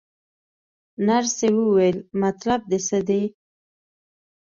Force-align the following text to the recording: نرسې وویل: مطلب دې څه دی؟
نرسې 1.07 1.47
وویل: 1.57 1.97
مطلب 2.21 2.59
دې 2.69 2.79
څه 2.87 2.97
دی؟ 3.07 3.23